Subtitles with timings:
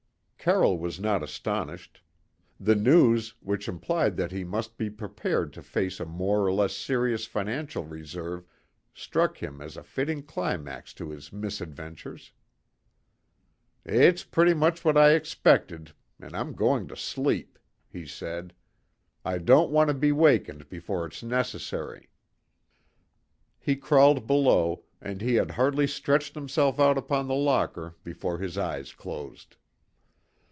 [0.43, 2.01] Carroll was not astonished.
[2.59, 6.75] The news, which implied that he must be prepared to face a more or less
[6.75, 8.41] serious financial reverse
[8.91, 12.31] struck him as a fitting climax to his misadventures.
[13.85, 18.55] "It's pretty much what I expected, and I'm going to sleep," he said.
[19.23, 22.09] "I don't want to be wakened before it's necessary."
[23.59, 28.57] He crawled below, and he had hardly stretched himself out upon the locker before his
[28.57, 29.55] eyes closed.